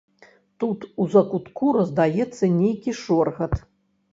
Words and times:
Тут 0.63 0.87
у 1.03 1.05
закутку 1.17 1.69
раздаецца 1.77 2.51
нейкі 2.59 2.95
шоргат. 3.03 3.53